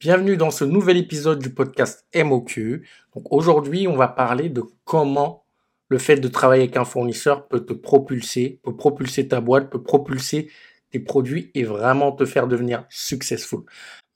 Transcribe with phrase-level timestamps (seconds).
[0.00, 2.86] Bienvenue dans ce nouvel épisode du podcast MOQ.
[3.16, 5.44] Donc aujourd'hui, on va parler de comment
[5.88, 9.82] le fait de travailler avec un fournisseur peut te propulser, peut propulser ta boîte, peut
[9.82, 10.52] propulser
[10.92, 13.64] tes produits et vraiment te faire devenir successful.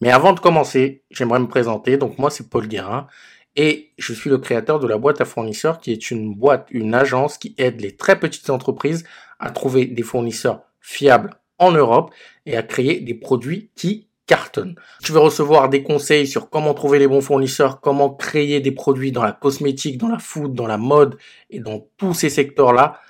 [0.00, 1.96] Mais avant de commencer, j'aimerais me présenter.
[1.96, 3.08] Donc moi, c'est Paul Guérin
[3.56, 6.94] et je suis le créateur de la boîte à fournisseurs qui est une boîte, une
[6.94, 9.03] agence qui aide les très petites entreprises
[9.40, 12.14] à trouver des fournisseurs fiables en Europe
[12.46, 14.77] et à créer des produits qui cartonne.
[15.03, 19.13] Tu veux recevoir des conseils sur comment trouver les bons fournisseurs, comment créer des produits
[19.13, 21.17] dans la cosmétique, dans la food, dans la mode
[21.51, 23.01] et dans tous ces secteurs-là.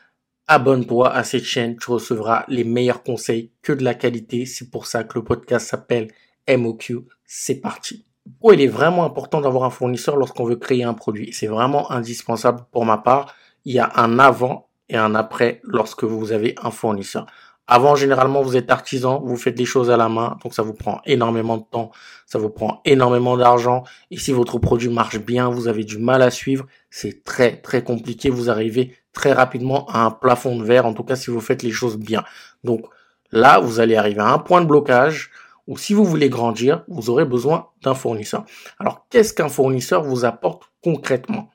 [0.48, 4.44] Abonne-toi à cette chaîne, tu recevras les meilleurs conseils que de la qualité.
[4.46, 6.08] C'est pour ça que le podcast s'appelle
[6.48, 7.00] MOQ.
[7.24, 8.04] C'est parti.
[8.40, 11.32] Oh, il est vraiment important d'avoir un fournisseur lorsqu'on veut créer un produit.
[11.32, 13.34] C'est vraiment indispensable pour ma part.
[13.64, 17.26] Il y a un avant et un après lorsque vous avez un fournisseur.
[17.68, 20.74] Avant, généralement, vous êtes artisan, vous faites des choses à la main, donc ça vous
[20.74, 21.92] prend énormément de temps,
[22.26, 23.84] ça vous prend énormément d'argent.
[24.10, 27.84] Et si votre produit marche bien, vous avez du mal à suivre, c'est très très
[27.84, 28.30] compliqué.
[28.30, 31.62] Vous arrivez très rapidement à un plafond de verre, en tout cas si vous faites
[31.62, 32.24] les choses bien.
[32.64, 32.84] Donc
[33.30, 35.30] là, vous allez arriver à un point de blocage
[35.68, 38.44] où si vous voulez grandir, vous aurez besoin d'un fournisseur.
[38.80, 41.48] Alors, qu'est-ce qu'un fournisseur vous apporte concrètement?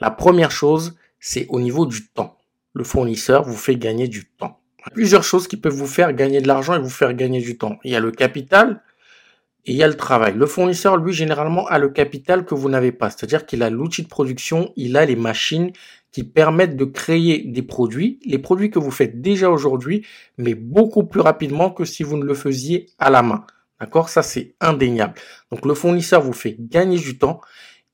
[0.00, 2.38] La première chose, c'est au niveau du temps.
[2.72, 6.48] Le fournisseur vous fait gagner du temps plusieurs choses qui peuvent vous faire gagner de
[6.48, 7.78] l'argent et vous faire gagner du temps.
[7.84, 8.82] Il y a le capital
[9.64, 10.34] et il y a le travail.
[10.36, 13.10] Le fournisseur, lui, généralement, a le capital que vous n'avez pas.
[13.10, 15.72] C'est-à-dire qu'il a l'outil de production, il a les machines
[16.10, 20.04] qui permettent de créer des produits, les produits que vous faites déjà aujourd'hui,
[20.36, 23.46] mais beaucoup plus rapidement que si vous ne le faisiez à la main.
[23.80, 24.08] D'accord?
[24.08, 25.14] Ça, c'est indéniable.
[25.50, 27.40] Donc, le fournisseur vous fait gagner du temps.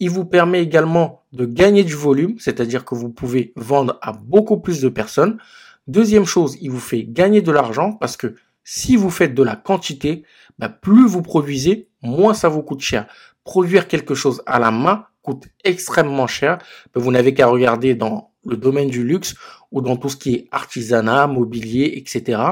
[0.00, 4.58] Il vous permet également de gagner du volume, c'est-à-dire que vous pouvez vendre à beaucoup
[4.58, 5.38] plus de personnes.
[5.88, 9.56] Deuxième chose, il vous fait gagner de l'argent parce que si vous faites de la
[9.56, 10.22] quantité,
[10.58, 13.06] bah, plus vous produisez, moins ça vous coûte cher.
[13.42, 16.58] Produire quelque chose à la main coûte extrêmement cher.
[16.94, 19.34] Bah, vous n'avez qu'à regarder dans le domaine du luxe
[19.70, 22.42] ou dans tout ce qui est artisanat, mobilier, etc.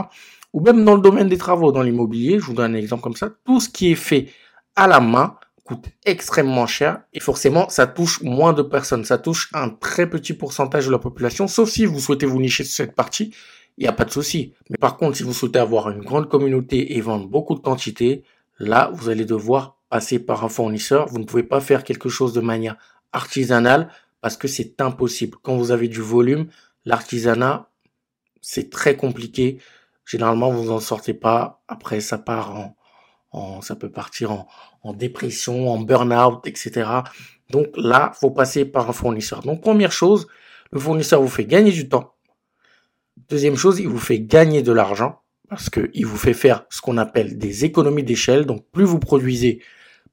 [0.55, 3.17] Ou même dans le domaine des travaux, dans l'immobilier, je vous donne un exemple comme
[3.17, 3.29] ça.
[3.45, 4.29] Tout ce qui est fait
[4.77, 9.51] à la main coûte extrêmement cher et forcément ça touche moins de personnes, ça touche
[9.53, 12.95] un très petit pourcentage de la population, sauf si vous souhaitez vous nicher sur cette
[12.95, 13.35] partie,
[13.79, 14.55] il n'y a pas de souci.
[14.71, 18.25] Mais par contre, si vous souhaitez avoir une grande communauté et vendre beaucoup de quantité,
[18.59, 21.07] là, vous allez devoir passer par un fournisseur.
[21.09, 22.77] Vous ne pouvez pas faire quelque chose de manière
[23.13, 23.91] artisanale
[24.21, 25.39] parce que c'est impossible.
[25.43, 26.49] Quand vous avez du volume,
[26.85, 27.71] l'artisanat,
[28.41, 29.59] c'est très compliqué.
[30.05, 31.63] Généralement, vous n'en sortez pas.
[31.69, 32.76] Après, ça part en,
[33.61, 34.47] ça peut partir
[34.83, 36.89] en, dépression, en burn-out, etc.
[37.51, 39.43] Donc là, faut passer par un fournisseur.
[39.43, 40.27] Donc première chose,
[40.73, 42.15] le fournisseur vous fait gagner du temps.
[43.29, 46.99] Deuxième chose, il vous fait gagner de l'argent parce qu'il vous fait faire ce qu'on
[46.99, 48.47] appelle des économies d'échelle.
[48.47, 49.63] Donc plus vous produisez,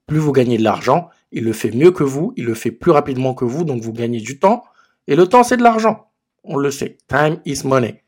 [0.06, 1.08] plus vous gagnez de l'argent.
[1.32, 3.92] Il le fait mieux que vous, il le fait plus rapidement que vous, donc vous
[3.92, 4.64] gagnez du temps.
[5.06, 6.10] Et le temps, c'est de l'argent.
[6.44, 6.98] On le sait.
[7.08, 8.02] Time is money.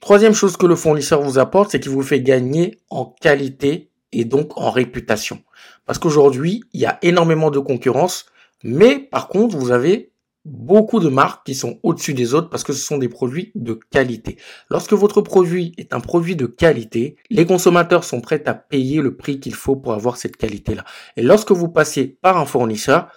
[0.00, 4.24] Troisième chose que le fournisseur vous apporte, c'est qu'il vous fait gagner en qualité et
[4.24, 5.42] donc en réputation.
[5.86, 8.26] Parce qu'aujourd'hui, il y a énormément de concurrence,
[8.62, 10.12] mais par contre, vous avez
[10.44, 13.78] beaucoup de marques qui sont au-dessus des autres parce que ce sont des produits de
[13.90, 14.36] qualité.
[14.70, 19.16] Lorsque votre produit est un produit de qualité, les consommateurs sont prêts à payer le
[19.16, 20.84] prix qu'il faut pour avoir cette qualité-là.
[21.16, 23.08] Et lorsque vous passez par un fournisseur,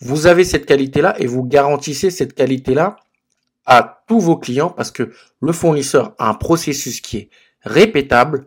[0.00, 2.96] vous avez cette qualité-là et vous garantissez cette qualité-là
[3.66, 7.30] à tous vos clients parce que le fournisseur a un processus qui est
[7.62, 8.46] répétable,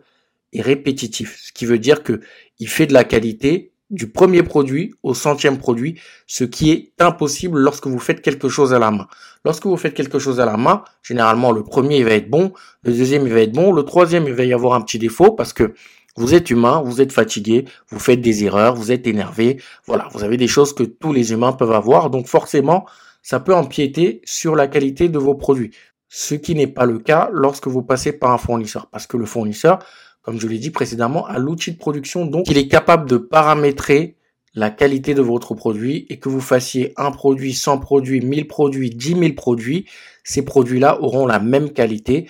[0.52, 2.20] et répétitif, ce qui veut dire que
[2.58, 7.58] il fait de la qualité du premier produit au centième produit, ce qui est impossible
[7.58, 9.06] lorsque vous faites quelque chose à la main.
[9.44, 12.52] Lorsque vous faites quelque chose à la main, généralement le premier il va être bon,
[12.82, 15.32] le deuxième il va être bon, le troisième il va y avoir un petit défaut
[15.32, 15.74] parce que
[16.16, 20.24] vous êtes humain, vous êtes fatigué, vous faites des erreurs, vous êtes énervé, voilà, vous
[20.24, 22.86] avez des choses que tous les humains peuvent avoir, donc forcément
[23.22, 25.70] ça peut empiéter sur la qualité de vos produits.
[26.08, 29.26] Ce qui n'est pas le cas lorsque vous passez par un fournisseur, parce que le
[29.26, 29.78] fournisseur,
[30.28, 32.26] comme je l'ai dit précédemment, à l'outil de production.
[32.26, 34.18] Donc, il est capable de paramétrer
[34.52, 38.90] la qualité de votre produit et que vous fassiez un produit, 100 produits, 1000 produits,
[38.90, 39.86] 10 000 produits,
[40.24, 42.28] ces produits-là auront la même qualité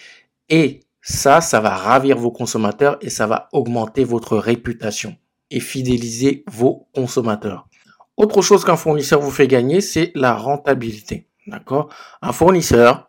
[0.49, 5.17] et ça, ça va ravir vos consommateurs et ça va augmenter votre réputation
[5.50, 7.67] et fidéliser vos consommateurs.
[8.17, 11.26] Autre chose qu'un fournisseur vous fait gagner, c'est la rentabilité.
[11.49, 11.88] D'accord?
[12.23, 13.07] Un fournisseur,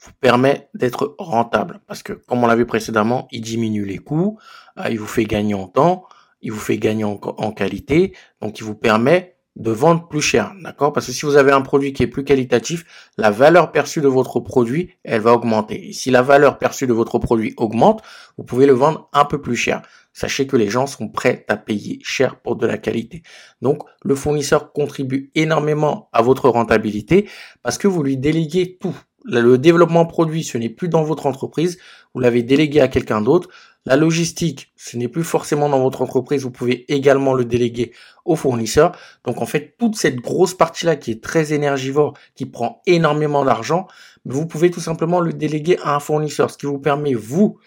[0.00, 1.80] vous permet d'être rentable.
[1.86, 4.38] Parce que, comme on l'a vu précédemment, il diminue les coûts,
[4.78, 6.04] euh, il vous fait gagner en temps,
[6.40, 7.16] il vous fait gagner en,
[7.52, 10.92] qualité, donc il vous permet de vendre plus cher, d'accord?
[10.92, 14.06] Parce que si vous avez un produit qui est plus qualitatif, la valeur perçue de
[14.06, 15.88] votre produit, elle va augmenter.
[15.88, 18.00] Et si la valeur perçue de votre produit augmente,
[18.36, 19.82] vous pouvez le vendre un peu plus cher.
[20.12, 23.22] sachez que les gens sont prêts à payer cher pour de la qualité.
[23.62, 27.28] Donc, le fournisseur contribue énormément à votre rentabilité
[27.62, 28.96] parce que vous lui déléguez tout.
[29.30, 31.78] Le développement produit, ce n'est plus dans votre entreprise,
[32.14, 33.50] vous l'avez délégué à quelqu'un d'autre.
[33.84, 37.92] La logistique, ce n'est plus forcément dans votre entreprise, vous pouvez également le déléguer
[38.24, 38.92] au fournisseur.
[39.24, 43.86] Donc en fait, toute cette grosse partie-là qui est très énergivore, qui prend énormément d'argent,
[44.24, 47.58] vous pouvez tout simplement le déléguer à un fournisseur, ce qui vous permet, vous,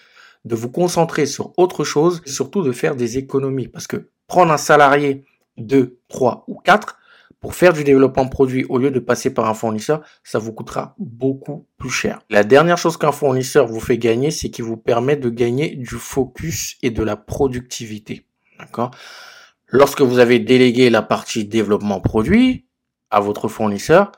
[0.46, 3.68] de vous concentrer sur autre chose, et surtout de faire des économies.
[3.68, 5.26] Parce que prendre un salarié,
[5.58, 6.98] 2, 3 ou 4,
[7.42, 10.96] pour faire du développement produit au lieu de passer par un fournisseur, ça vous coûtera
[11.00, 12.22] beaucoup plus cher.
[12.30, 15.96] La dernière chose qu'un fournisseur vous fait gagner, c'est qu'il vous permet de gagner du
[15.96, 18.28] focus et de la productivité.
[18.60, 18.92] D'accord?
[19.68, 22.68] Lorsque vous avez délégué la partie développement produit
[23.10, 24.12] à votre fournisseur,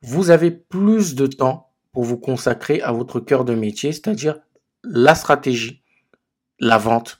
[0.00, 4.38] vous avez plus de temps pour vous consacrer à votre cœur de métier, c'est-à-dire
[4.82, 5.82] la stratégie,
[6.58, 7.19] la vente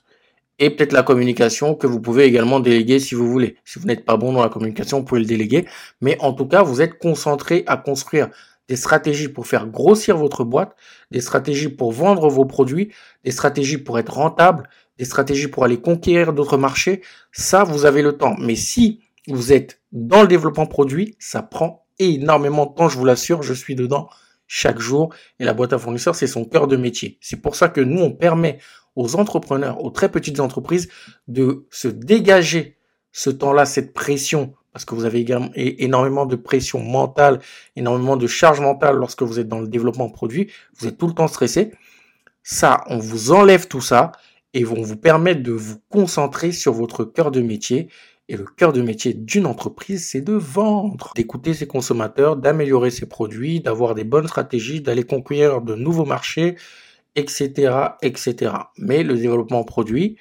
[0.61, 3.57] et peut-être la communication que vous pouvez également déléguer si vous voulez.
[3.65, 5.65] Si vous n'êtes pas bon dans la communication, vous pouvez le déléguer.
[6.01, 8.29] Mais en tout cas, vous êtes concentré à construire
[8.67, 10.75] des stratégies pour faire grossir votre boîte,
[11.09, 12.93] des stratégies pour vendre vos produits,
[13.23, 14.69] des stratégies pour être rentable,
[14.99, 17.01] des stratégies pour aller conquérir d'autres marchés.
[17.31, 18.35] Ça, vous avez le temps.
[18.37, 23.05] Mais si vous êtes dans le développement produit, ça prend énormément de temps, je vous
[23.05, 24.09] l'assure, je suis dedans
[24.53, 27.17] chaque jour et la boîte à fournisseurs, c'est son cœur de métier.
[27.21, 28.59] C'est pour ça que nous, on permet
[28.95, 30.89] aux entrepreneurs, aux très petites entreprises
[31.27, 32.77] de se dégager
[33.11, 37.39] ce temps-là, cette pression, parce que vous avez également énormément de pression mentale,
[37.75, 41.13] énormément de charge mentale lorsque vous êtes dans le développement produit, vous êtes tout le
[41.13, 41.71] temps stressé.
[42.43, 44.11] Ça, on vous enlève tout ça
[44.53, 47.89] et vont vous permettre de vous concentrer sur votre cœur de métier.
[48.29, 53.05] Et le cœur de métier d'une entreprise, c'est de vendre, d'écouter ses consommateurs, d'améliorer ses
[53.05, 56.55] produits, d'avoir des bonnes stratégies, d'aller conquérir de nouveaux marchés
[57.15, 58.53] etc., etc.
[58.77, 60.17] Mais le développement produit,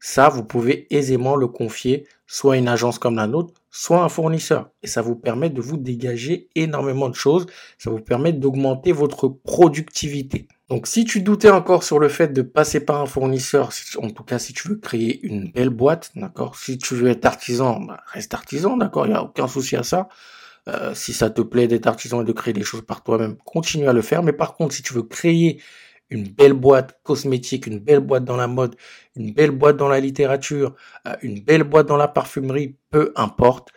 [0.00, 4.04] ça, vous pouvez aisément le confier soit à une agence comme la nôtre, soit à
[4.04, 4.70] un fournisseur.
[4.82, 7.46] Et ça vous permet de vous dégager énormément de choses.
[7.78, 10.46] Ça vous permet d'augmenter votre productivité.
[10.68, 14.22] Donc, si tu doutais encore sur le fait de passer par un fournisseur, en tout
[14.22, 18.00] cas, si tu veux créer une belle boîte, d'accord, si tu veux être artisan, bah,
[18.12, 20.08] reste artisan, d'accord, il n'y a aucun souci à ça.
[20.68, 23.88] Euh, si ça te plaît d'être artisan et de créer des choses par toi-même, continue
[23.88, 24.22] à le faire.
[24.22, 25.62] Mais par contre, si tu veux créer
[26.10, 28.76] une belle boîte cosmétique, une belle boîte dans la mode,
[29.16, 30.74] une belle boîte dans la littérature,
[31.06, 33.68] euh, une belle boîte dans la parfumerie, peu importe,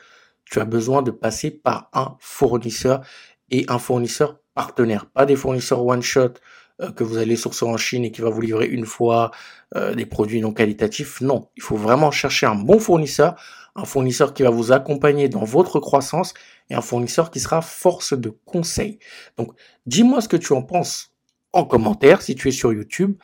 [0.46, 3.02] tu as besoin de passer par un fournisseur
[3.50, 6.34] et un fournisseur partenaire, pas des fournisseurs one shot
[6.82, 9.32] euh, que vous allez sourcer en Chine et qui va vous livrer une fois
[9.76, 11.22] euh, des produits non qualitatifs.
[11.22, 13.36] Non, il faut vraiment chercher un bon fournisseur,
[13.76, 16.34] un fournisseur qui va vous accompagner dans votre croissance
[16.70, 19.00] et un fournisseur qui sera force de conseil.
[19.38, 19.54] Donc,
[19.86, 21.11] dis-moi ce que tu en penses
[21.54, 23.16] en commentaire si tu es sur YouTube.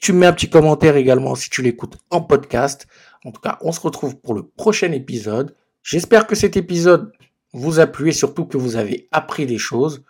[0.00, 2.86] Tu mets un petit commentaire également si tu l'écoutes en podcast.
[3.24, 5.54] En tout cas, on se retrouve pour le prochain épisode.
[5.82, 7.12] J'espère que cet épisode
[7.52, 10.04] vous a plu et surtout que vous avez appris des choses.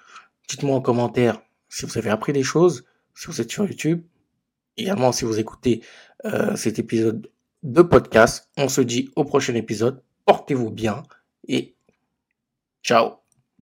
[0.49, 2.85] Dites-moi en commentaire si vous avez appris des choses,
[3.15, 4.03] si vous êtes sur YouTube.
[4.77, 5.83] Également, si vous écoutez
[6.25, 7.31] euh, cet épisode
[7.63, 10.03] de podcast, on se dit au prochain épisode.
[10.25, 11.03] Portez-vous bien
[11.49, 11.77] et
[12.83, 13.26] ciao